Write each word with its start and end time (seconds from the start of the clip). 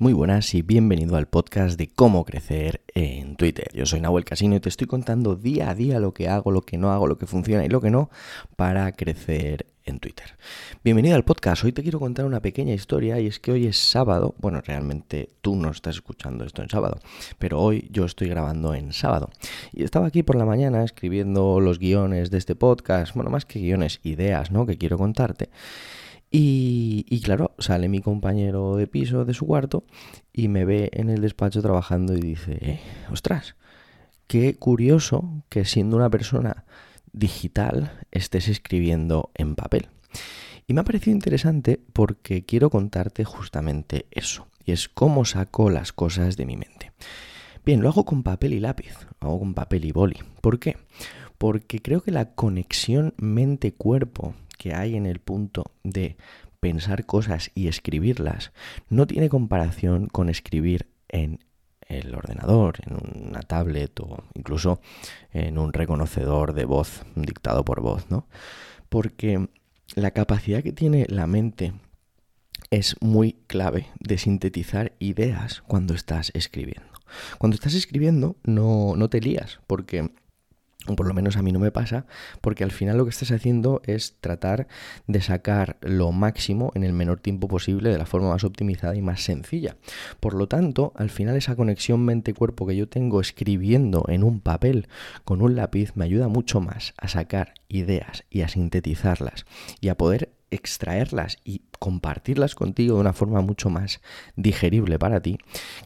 Muy 0.00 0.12
buenas 0.12 0.54
y 0.54 0.62
bienvenido 0.62 1.16
al 1.16 1.26
podcast 1.26 1.76
de 1.76 1.88
cómo 1.88 2.24
crecer 2.24 2.82
en 2.94 3.34
Twitter. 3.34 3.66
Yo 3.74 3.84
soy 3.84 4.00
Nahuel 4.00 4.24
Casino 4.24 4.54
y 4.54 4.60
te 4.60 4.68
estoy 4.68 4.86
contando 4.86 5.34
día 5.34 5.70
a 5.70 5.74
día 5.74 5.98
lo 5.98 6.14
que 6.14 6.28
hago, 6.28 6.52
lo 6.52 6.62
que 6.62 6.78
no 6.78 6.92
hago, 6.92 7.08
lo 7.08 7.18
que 7.18 7.26
funciona 7.26 7.64
y 7.64 7.68
lo 7.68 7.80
que 7.80 7.90
no 7.90 8.08
para 8.54 8.92
crecer 8.92 9.66
en 9.86 9.98
Twitter. 9.98 10.36
Bienvenido 10.84 11.16
al 11.16 11.24
podcast. 11.24 11.64
Hoy 11.64 11.72
te 11.72 11.82
quiero 11.82 11.98
contar 11.98 12.26
una 12.26 12.38
pequeña 12.38 12.74
historia 12.74 13.18
y 13.18 13.26
es 13.26 13.40
que 13.40 13.50
hoy 13.50 13.66
es 13.66 13.76
sábado. 13.76 14.36
Bueno, 14.38 14.60
realmente 14.60 15.30
tú 15.40 15.56
no 15.56 15.70
estás 15.70 15.96
escuchando 15.96 16.44
esto 16.44 16.62
en 16.62 16.68
sábado, 16.68 17.00
pero 17.40 17.60
hoy 17.60 17.88
yo 17.90 18.04
estoy 18.04 18.28
grabando 18.28 18.74
en 18.74 18.92
sábado. 18.92 19.30
Y 19.72 19.82
estaba 19.82 20.06
aquí 20.06 20.22
por 20.22 20.36
la 20.36 20.44
mañana 20.44 20.84
escribiendo 20.84 21.58
los 21.58 21.80
guiones 21.80 22.30
de 22.30 22.38
este 22.38 22.54
podcast. 22.54 23.16
Bueno, 23.16 23.30
más 23.30 23.44
que 23.44 23.58
guiones, 23.58 23.98
ideas, 24.04 24.52
¿no? 24.52 24.64
Que 24.64 24.78
quiero 24.78 24.96
contarte. 24.96 25.50
Y, 26.30 27.20
claro, 27.22 27.52
sale 27.58 27.88
mi 27.88 28.00
compañero 28.00 28.76
de 28.76 28.86
piso 28.86 29.24
de 29.24 29.32
su 29.32 29.46
cuarto 29.46 29.84
y 30.32 30.48
me 30.48 30.64
ve 30.64 30.90
en 30.92 31.08
el 31.08 31.22
despacho 31.22 31.62
trabajando 31.62 32.14
y 32.14 32.20
dice, 32.20 32.58
eh, 32.60 32.80
ostras, 33.10 33.56
qué 34.26 34.56
curioso 34.56 35.42
que 35.48 35.64
siendo 35.64 35.96
una 35.96 36.10
persona 36.10 36.64
digital 37.12 37.92
estés 38.10 38.48
escribiendo 38.48 39.30
en 39.34 39.54
papel. 39.54 39.88
Y 40.66 40.74
me 40.74 40.82
ha 40.82 40.84
parecido 40.84 41.14
interesante 41.14 41.80
porque 41.94 42.44
quiero 42.44 42.68
contarte 42.68 43.24
justamente 43.24 44.06
eso, 44.10 44.48
y 44.66 44.72
es 44.72 44.90
cómo 44.90 45.24
saco 45.24 45.70
las 45.70 45.94
cosas 45.94 46.36
de 46.36 46.44
mi 46.44 46.58
mente. 46.58 46.92
Bien, 47.64 47.80
lo 47.80 47.88
hago 47.88 48.04
con 48.04 48.22
papel 48.22 48.52
y 48.52 48.60
lápiz, 48.60 48.94
lo 49.22 49.28
hago 49.28 49.38
con 49.40 49.54
papel 49.54 49.86
y 49.86 49.92
boli. 49.92 50.18
¿Por 50.42 50.58
qué? 50.58 50.76
Porque 51.38 51.80
creo 51.80 52.02
que 52.02 52.10
la 52.10 52.34
conexión 52.34 53.14
mente-cuerpo 53.16 54.34
que 54.58 54.74
hay 54.74 54.96
en 54.96 55.06
el 55.06 55.20
punto 55.20 55.64
de 55.82 56.16
pensar 56.60 57.06
cosas 57.06 57.50
y 57.54 57.68
escribirlas 57.68 58.52
no 58.88 59.06
tiene 59.06 59.28
comparación 59.28 60.08
con 60.08 60.28
escribir 60.28 60.88
en 61.08 61.38
el 61.88 62.14
ordenador, 62.14 62.76
en 62.86 63.28
una 63.28 63.40
tablet 63.40 63.98
o 64.00 64.24
incluso 64.34 64.80
en 65.32 65.58
un 65.58 65.72
reconocedor 65.72 66.52
de 66.52 66.66
voz, 66.66 67.02
dictado 67.14 67.64
por 67.64 67.80
voz, 67.80 68.10
¿no? 68.10 68.28
Porque 68.88 69.48
la 69.94 70.10
capacidad 70.10 70.62
que 70.62 70.72
tiene 70.72 71.06
la 71.08 71.26
mente 71.26 71.72
es 72.70 72.96
muy 73.00 73.34
clave 73.46 73.86
de 74.00 74.18
sintetizar 74.18 74.92
ideas 74.98 75.62
cuando 75.66 75.94
estás 75.94 76.30
escribiendo. 76.34 76.92
Cuando 77.38 77.54
estás 77.54 77.74
escribiendo 77.74 78.36
no, 78.44 78.94
no 78.96 79.08
te 79.08 79.20
lías, 79.20 79.60
porque 79.66 80.10
por 80.96 81.06
lo 81.06 81.14
menos 81.14 81.36
a 81.36 81.42
mí 81.42 81.52
no 81.52 81.58
me 81.58 81.70
pasa, 81.70 82.06
porque 82.40 82.64
al 82.64 82.70
final 82.70 82.96
lo 82.96 83.04
que 83.04 83.10
estás 83.10 83.30
haciendo 83.30 83.82
es 83.84 84.16
tratar 84.20 84.68
de 85.06 85.20
sacar 85.20 85.76
lo 85.80 86.12
máximo 86.12 86.72
en 86.74 86.84
el 86.84 86.92
menor 86.92 87.20
tiempo 87.20 87.48
posible 87.48 87.90
de 87.90 87.98
la 87.98 88.06
forma 88.06 88.30
más 88.30 88.44
optimizada 88.44 88.96
y 88.96 89.02
más 89.02 89.22
sencilla. 89.22 89.76
Por 90.20 90.34
lo 90.34 90.48
tanto, 90.48 90.92
al 90.96 91.10
final 91.10 91.36
esa 91.36 91.56
conexión 91.56 92.04
mente-cuerpo 92.04 92.66
que 92.66 92.76
yo 92.76 92.88
tengo 92.88 93.20
escribiendo 93.20 94.04
en 94.08 94.24
un 94.24 94.40
papel 94.40 94.88
con 95.24 95.42
un 95.42 95.56
lápiz 95.56 95.92
me 95.94 96.04
ayuda 96.04 96.28
mucho 96.28 96.60
más 96.60 96.94
a 96.96 97.08
sacar 97.08 97.54
ideas 97.68 98.24
y 98.30 98.42
a 98.42 98.48
sintetizarlas 98.48 99.46
y 99.80 99.88
a 99.88 99.96
poder 99.96 100.37
extraerlas 100.50 101.38
y 101.44 101.62
compartirlas 101.78 102.54
contigo 102.54 102.96
de 102.96 103.00
una 103.00 103.12
forma 103.12 103.40
mucho 103.40 103.70
más 103.70 104.00
digerible 104.36 104.98
para 104.98 105.20
ti 105.20 105.38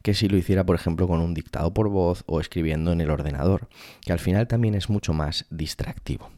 que 0.03 0.15
si 0.15 0.29
lo 0.29 0.37
hiciera, 0.37 0.65
por 0.65 0.77
ejemplo, 0.77 1.07
con 1.07 1.21
un 1.21 1.35
dictado 1.35 1.75
por 1.75 1.89
voz 1.89 2.25
o 2.27 2.41
escribiendo 2.41 2.93
en 2.93 3.01
el 3.01 3.11
ordenador, 3.11 3.69
que 4.01 4.13
al 4.13 4.19
final 4.19 4.49
también 4.49 4.75
es 4.75 4.89
mucho 4.89 5.13
más 5.13 5.47
distractivo. 5.51 6.31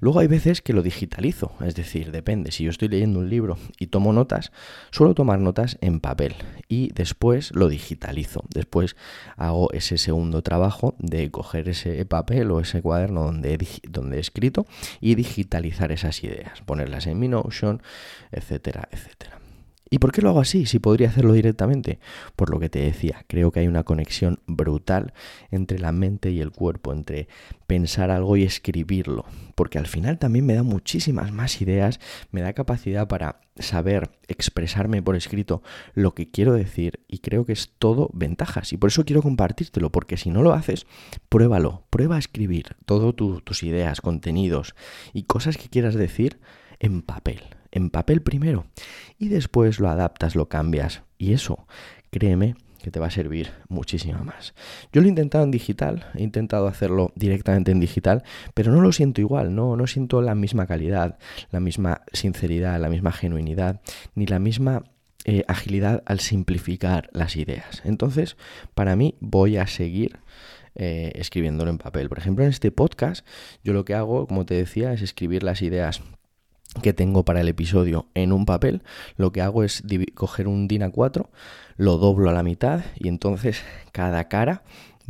Luego 0.00 0.20
hay 0.20 0.26
veces 0.26 0.62
que 0.62 0.72
lo 0.72 0.82
digitalizo, 0.82 1.52
es 1.64 1.74
decir, 1.74 2.12
depende, 2.12 2.52
si 2.52 2.64
yo 2.64 2.70
estoy 2.70 2.88
leyendo 2.88 3.18
un 3.18 3.30
libro 3.30 3.58
y 3.78 3.88
tomo 3.88 4.12
notas, 4.12 4.52
suelo 4.90 5.14
tomar 5.14 5.40
notas 5.40 5.78
en 5.80 6.00
papel 6.00 6.34
y 6.68 6.92
después 6.92 7.54
lo 7.54 7.68
digitalizo. 7.68 8.44
Después 8.50 8.96
hago 9.36 9.72
ese 9.72 9.98
segundo 9.98 10.42
trabajo 10.42 10.94
de 10.98 11.30
coger 11.30 11.68
ese 11.68 12.04
papel 12.04 12.50
o 12.50 12.60
ese 12.60 12.82
cuaderno 12.82 13.24
donde 13.24 13.54
he, 13.54 13.88
donde 13.88 14.18
he 14.18 14.20
escrito 14.20 14.66
y 15.00 15.14
digitalizar 15.14 15.92
esas 15.92 16.22
ideas, 16.24 16.60
ponerlas 16.62 17.06
en 17.06 17.18
mi 17.18 17.28
Notion, 17.28 17.67
etcétera, 18.30 18.88
etcétera. 18.90 19.38
¿Y 19.90 19.98
por 19.98 20.12
qué 20.12 20.20
lo 20.20 20.30
hago 20.30 20.40
así? 20.40 20.66
Si 20.66 20.78
podría 20.78 21.08
hacerlo 21.08 21.32
directamente. 21.32 21.98
Por 22.36 22.50
lo 22.50 22.60
que 22.60 22.68
te 22.68 22.80
decía, 22.80 23.24
creo 23.26 23.50
que 23.50 23.60
hay 23.60 23.68
una 23.68 23.84
conexión 23.84 24.40
brutal 24.46 25.14
entre 25.50 25.78
la 25.78 25.92
mente 25.92 26.30
y 26.30 26.40
el 26.40 26.50
cuerpo, 26.50 26.92
entre 26.92 27.28
pensar 27.66 28.10
algo 28.10 28.36
y 28.36 28.42
escribirlo. 28.42 29.24
Porque 29.54 29.78
al 29.78 29.86
final 29.86 30.18
también 30.18 30.44
me 30.44 30.54
da 30.54 30.62
muchísimas 30.62 31.32
más 31.32 31.62
ideas, 31.62 32.00
me 32.30 32.42
da 32.42 32.52
capacidad 32.52 33.08
para 33.08 33.40
saber 33.56 34.10
expresarme 34.28 35.02
por 35.02 35.16
escrito 35.16 35.62
lo 35.94 36.14
que 36.14 36.30
quiero 36.30 36.52
decir 36.52 37.00
y 37.08 37.18
creo 37.18 37.46
que 37.46 37.52
es 37.52 37.72
todo 37.78 38.10
ventajas. 38.12 38.72
Y 38.72 38.76
por 38.76 38.88
eso 38.88 39.04
quiero 39.04 39.22
compartírtelo, 39.22 39.90
porque 39.90 40.18
si 40.18 40.30
no 40.30 40.42
lo 40.42 40.52
haces, 40.52 40.86
pruébalo, 41.30 41.84
prueba 41.88 42.16
a 42.16 42.20
escribir 42.20 42.76
todas 42.84 43.14
tus 43.16 43.62
ideas, 43.62 44.02
contenidos 44.02 44.74
y 45.14 45.22
cosas 45.22 45.56
que 45.56 45.68
quieras 45.68 45.94
decir 45.94 46.38
en 46.78 47.02
papel 47.02 47.57
en 47.72 47.90
papel 47.90 48.22
primero 48.22 48.66
y 49.18 49.28
después 49.28 49.80
lo 49.80 49.88
adaptas, 49.88 50.34
lo 50.34 50.48
cambias 50.48 51.02
y 51.18 51.32
eso, 51.32 51.66
créeme 52.10 52.54
que 52.82 52.90
te 52.90 53.00
va 53.00 53.06
a 53.06 53.10
servir 53.10 53.50
muchísimo 53.68 54.24
más. 54.24 54.54
Yo 54.92 55.00
lo 55.00 55.06
he 55.06 55.10
intentado 55.10 55.44
en 55.44 55.50
digital, 55.50 56.06
he 56.14 56.22
intentado 56.22 56.66
hacerlo 56.66 57.12
directamente 57.16 57.72
en 57.72 57.80
digital, 57.80 58.22
pero 58.54 58.72
no 58.72 58.80
lo 58.80 58.92
siento 58.92 59.20
igual, 59.20 59.54
no, 59.54 59.76
no 59.76 59.86
siento 59.86 60.22
la 60.22 60.34
misma 60.34 60.66
calidad, 60.66 61.18
la 61.50 61.60
misma 61.60 62.02
sinceridad, 62.12 62.80
la 62.80 62.88
misma 62.88 63.12
genuinidad, 63.12 63.80
ni 64.14 64.26
la 64.26 64.38
misma 64.38 64.84
eh, 65.24 65.44
agilidad 65.48 66.02
al 66.06 66.20
simplificar 66.20 67.10
las 67.12 67.36
ideas. 67.36 67.82
Entonces, 67.84 68.36
para 68.74 68.96
mí 68.96 69.16
voy 69.20 69.56
a 69.56 69.66
seguir 69.66 70.20
eh, 70.74 71.12
escribiéndolo 71.16 71.70
en 71.70 71.78
papel. 71.78 72.08
Por 72.08 72.18
ejemplo, 72.18 72.44
en 72.44 72.50
este 72.50 72.70
podcast, 72.70 73.26
yo 73.64 73.72
lo 73.72 73.84
que 73.84 73.94
hago, 73.94 74.26
como 74.28 74.46
te 74.46 74.54
decía, 74.54 74.92
es 74.92 75.02
escribir 75.02 75.42
las 75.42 75.60
ideas 75.60 76.02
que 76.80 76.92
tengo 76.92 77.24
para 77.24 77.40
el 77.40 77.48
episodio 77.48 78.06
en 78.14 78.32
un 78.32 78.46
papel, 78.46 78.82
lo 79.16 79.32
que 79.32 79.42
hago 79.42 79.64
es 79.64 79.82
coger 80.14 80.48
un 80.48 80.68
DIN 80.68 80.82
A4, 80.82 81.28
lo 81.76 81.98
doblo 81.98 82.30
a 82.30 82.32
la 82.32 82.42
mitad 82.42 82.80
y 82.96 83.08
entonces 83.08 83.62
cada 83.92 84.28
cara 84.28 84.62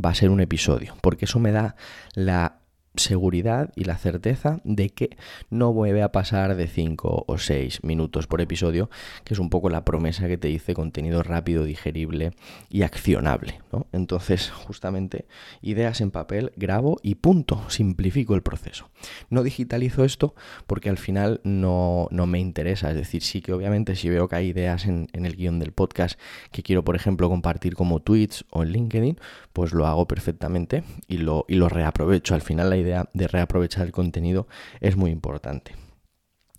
va 0.03 0.11
a 0.11 0.15
ser 0.15 0.29
un 0.29 0.39
episodio, 0.39 0.95
porque 1.01 1.25
eso 1.25 1.39
me 1.39 1.51
da 1.51 1.75
la 2.13 2.58
seguridad 2.95 3.71
y 3.75 3.85
la 3.85 3.97
certeza 3.97 4.59
de 4.63 4.89
que 4.89 5.17
no 5.49 5.73
vuelve 5.73 6.01
a 6.01 6.11
pasar 6.11 6.55
de 6.55 6.67
5 6.67 7.25
o 7.27 7.37
6 7.37 7.83
minutos 7.83 8.27
por 8.27 8.41
episodio, 8.41 8.89
que 9.23 9.33
es 9.33 9.39
un 9.39 9.49
poco 9.49 9.69
la 9.69 9.85
promesa 9.85 10.27
que 10.27 10.37
te 10.37 10.47
dice 10.47 10.73
contenido 10.73 11.23
rápido, 11.23 11.63
digerible 11.63 12.31
y 12.69 12.81
accionable. 12.81 13.61
Entonces, 13.91 14.49
justamente, 14.49 15.25
ideas 15.61 16.01
en 16.01 16.11
papel, 16.11 16.51
grabo 16.55 16.97
y 17.03 17.15
punto, 17.15 17.63
simplifico 17.69 18.35
el 18.35 18.41
proceso. 18.41 18.89
No 19.29 19.43
digitalizo 19.43 20.03
esto 20.03 20.35
porque 20.67 20.89
al 20.89 20.97
final 20.97 21.41
no, 21.43 22.07
no 22.11 22.25
me 22.25 22.39
interesa, 22.39 22.89
es 22.89 22.95
decir, 22.95 23.23
sí 23.23 23.41
que 23.41 23.53
obviamente 23.53 23.95
si 23.95 24.09
veo 24.09 24.27
que 24.27 24.35
hay 24.35 24.47
ideas 24.47 24.85
en, 24.85 25.07
en 25.13 25.25
el 25.25 25.35
guion 25.35 25.59
del 25.59 25.71
podcast 25.71 26.19
que 26.51 26.63
quiero, 26.63 26.83
por 26.83 26.95
ejemplo, 26.95 27.29
compartir 27.29 27.75
como 27.75 28.01
tweets 28.01 28.45
o 28.49 28.63
en 28.63 28.71
LinkedIn, 28.71 29.19
pues 29.53 29.73
lo 29.73 29.85
hago 29.85 30.07
perfectamente 30.07 30.83
y 31.07 31.17
lo, 31.17 31.45
y 31.47 31.55
lo 31.55 31.69
reaprovecho. 31.69 32.33
Al 32.33 32.41
final 32.41 32.69
la 32.69 32.77
idea 32.79 33.09
de 33.13 33.27
reaprovechar 33.27 33.85
el 33.85 33.91
contenido 33.91 34.47
es 34.81 34.95
muy 34.95 35.11
importante. 35.11 35.75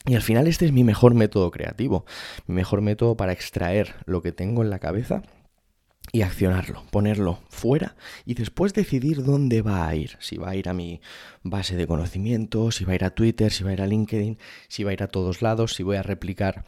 Y 0.06 0.14
al 0.14 0.22
final 0.22 0.47
este 0.47 0.66
es 0.66 0.72
mi 0.72 0.84
mejor 0.84 1.14
método 1.14 1.50
creativo, 1.50 2.06
mi 2.47 2.54
mejor 2.54 2.81
método 2.81 3.16
para 3.16 3.32
extraer 3.32 3.97
lo 4.06 4.22
que 4.22 4.32
tengo 4.32 4.62
en 4.62 4.70
la 4.70 4.78
cabeza 4.78 5.22
y 6.12 6.22
accionarlo, 6.22 6.82
ponerlo 6.91 7.38
fuera 7.48 7.94
y 8.25 8.34
después 8.34 8.75
decidir 8.75 9.22
dónde 9.22 9.62
va 9.62 9.86
a 9.86 9.94
ir. 9.94 10.16
Si 10.19 10.38
va 10.38 10.50
a 10.50 10.56
ir 10.56 10.69
a 10.69 10.75
mi 10.75 11.00
base 11.42 11.76
de 11.76 11.86
conocimiento, 11.86 12.70
si 12.70 12.84
va 12.84 12.92
a 12.92 12.94
ir 12.97 13.04
a 13.04 13.10
Twitter, 13.10 13.52
si 13.52 13.62
va 13.62 13.70
a 13.70 13.72
ir 13.75 13.82
a 13.82 13.87
LinkedIn, 13.87 14.38
si 14.69 14.82
va 14.82 14.91
a 14.91 14.92
ir 14.94 15.02
a 15.02 15.08
todos 15.08 15.42
lados, 15.42 15.75
si 15.75 15.82
voy 15.82 15.97
a 15.97 16.02
replicar 16.02 16.64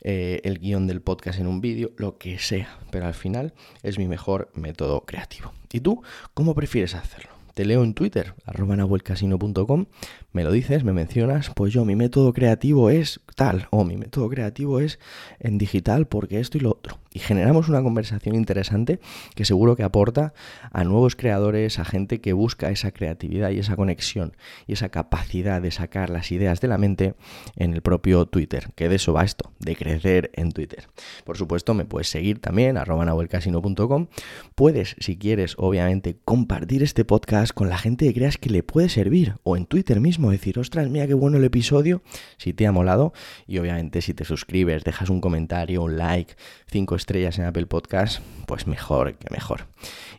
eh, 0.00 0.40
el 0.44 0.58
guion 0.58 0.86
del 0.86 1.02
podcast 1.02 1.38
en 1.38 1.46
un 1.46 1.60
vídeo, 1.60 1.92
lo 1.96 2.18
que 2.18 2.38
sea. 2.38 2.78
Pero 2.90 3.06
al 3.06 3.14
final 3.14 3.54
es 3.82 3.98
mi 3.98 4.08
mejor 4.08 4.50
método 4.54 5.04
creativo. 5.04 5.52
¿Y 5.72 5.80
tú 5.80 6.02
cómo 6.34 6.54
prefieres 6.54 6.94
hacerlo? 6.94 7.39
Te 7.54 7.64
leo 7.64 7.82
en 7.84 7.94
Twitter, 7.94 8.34
arroba 8.44 8.76
nahuelcasino.com, 8.76 9.86
me 10.32 10.44
lo 10.44 10.52
dices, 10.52 10.84
me 10.84 10.92
mencionas, 10.92 11.50
pues 11.54 11.72
yo 11.72 11.84
mi 11.84 11.96
método 11.96 12.32
creativo 12.32 12.90
es 12.90 13.20
tal, 13.34 13.66
o 13.70 13.84
mi 13.84 13.96
método 13.96 14.28
creativo 14.28 14.80
es 14.80 14.98
en 15.38 15.58
digital 15.58 16.06
porque 16.06 16.40
esto 16.40 16.58
y 16.58 16.60
lo 16.60 16.70
otro. 16.70 16.98
Y 17.12 17.18
generamos 17.18 17.68
una 17.68 17.82
conversación 17.82 18.36
interesante 18.36 19.00
que 19.34 19.44
seguro 19.44 19.74
que 19.74 19.82
aporta 19.82 20.32
a 20.70 20.84
nuevos 20.84 21.16
creadores, 21.16 21.80
a 21.80 21.84
gente 21.84 22.20
que 22.20 22.32
busca 22.32 22.70
esa 22.70 22.92
creatividad 22.92 23.50
y 23.50 23.58
esa 23.58 23.74
conexión 23.74 24.36
y 24.68 24.74
esa 24.74 24.90
capacidad 24.90 25.60
de 25.60 25.72
sacar 25.72 26.10
las 26.10 26.30
ideas 26.30 26.60
de 26.60 26.68
la 26.68 26.78
mente 26.78 27.14
en 27.56 27.74
el 27.74 27.82
propio 27.82 28.26
Twitter, 28.26 28.70
que 28.76 28.88
de 28.88 28.96
eso 28.96 29.12
va 29.12 29.24
esto, 29.24 29.52
de 29.58 29.74
crecer 29.74 30.30
en 30.34 30.52
Twitter. 30.52 30.88
Por 31.24 31.36
supuesto, 31.36 31.74
me 31.74 31.84
puedes 31.84 32.08
seguir 32.08 32.38
también, 32.38 32.76
arroba 32.76 33.04
nahuelcasino.com. 33.04 34.06
Puedes, 34.54 34.94
si 35.00 35.16
quieres, 35.16 35.54
obviamente, 35.58 36.16
compartir 36.24 36.84
este 36.84 37.04
podcast 37.04 37.39
con 37.48 37.68
la 37.68 37.78
gente 37.78 38.06
que 38.06 38.14
creas 38.14 38.38
que 38.38 38.50
le 38.50 38.62
puede 38.62 38.88
servir, 38.88 39.34
o 39.42 39.56
en 39.56 39.66
Twitter 39.66 40.00
mismo 40.00 40.30
decir, 40.30 40.58
ostras, 40.58 40.88
mira 40.88 41.06
qué 41.06 41.14
bueno 41.14 41.38
el 41.38 41.44
episodio, 41.44 42.02
si 42.36 42.52
te 42.52 42.66
ha 42.66 42.72
molado. 42.72 43.12
Y 43.46 43.58
obviamente 43.58 44.02
si 44.02 44.14
te 44.14 44.24
suscribes, 44.24 44.84
dejas 44.84 45.08
un 45.10 45.20
comentario, 45.20 45.82
un 45.82 45.96
like, 45.96 46.34
cinco 46.66 46.94
estrellas 46.94 47.38
en 47.38 47.46
Apple 47.46 47.66
Podcast, 47.66 48.22
pues 48.46 48.66
mejor 48.66 49.14
que 49.14 49.28
mejor. 49.30 49.66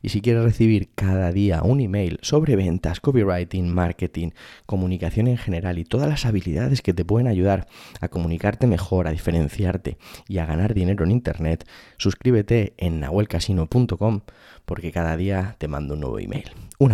Y 0.02 0.10
si 0.10 0.22
quieres 0.22 0.44
recibir 0.44 0.90
cada 0.96 1.32
día 1.32 1.62
un 1.64 1.80
email 1.80 2.18
sobre 2.22 2.56
ventas, 2.56 3.00
copywriting, 3.00 3.72
marketing, 3.72 4.32
comunicación 4.66 5.28
en 5.28 5.38
general 5.38 5.78
y 5.78 5.86
todas 5.86 6.10
las 6.10 6.26
habilidades 6.26 6.82
que 6.82 6.94
te 6.94 7.06
pueden 7.06 7.28
ayudar 7.28 7.68
a 8.00 8.08
comunicarte 8.08 8.66
mejor, 8.66 9.08
a 9.08 9.12
diferenciarte 9.12 9.98
y 10.28 10.40
a 10.40 10.46
ganar 10.46 10.74
dinero 10.74 11.06
en 11.06 11.12
Internet, 11.12 11.68
suscríbete 11.98 12.74
en 12.78 13.00
nahuelcasino.com 13.00 14.22
porque 14.66 14.92
cada 14.92 15.18
día 15.18 15.56
te 15.58 15.68
mando 15.68 15.96
un 15.96 16.00
nuevo 16.02 16.20
email. 16.20 16.52
Un 16.80 16.94